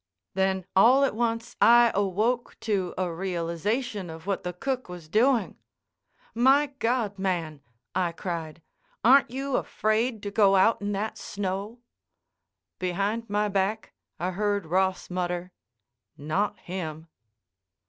[0.33, 5.57] Then all at once I awoke to a realization of what the cook was doing.
[6.33, 7.61] "My God, man!"
[7.93, 8.63] I cried,
[9.05, 11.81] "aren't you afraid to go out in that snow?"
[12.79, 15.51] Behind my back I heard Ross mutter,
[16.17, 17.07] "Not him."